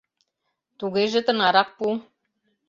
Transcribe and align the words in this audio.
—Тугеже 0.77 1.19
тынарак 1.25 1.69
пу. 1.77 1.87